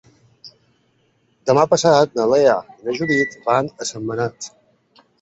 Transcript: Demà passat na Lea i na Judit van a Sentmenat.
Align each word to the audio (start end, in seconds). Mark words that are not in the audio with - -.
Demà 1.51 1.67
passat 1.75 2.17
na 2.21 2.27
Lea 2.33 2.57
i 2.75 2.91
na 2.91 2.99
Judit 2.99 3.39
van 3.49 3.73
a 3.79 3.93
Sentmenat. 3.95 4.55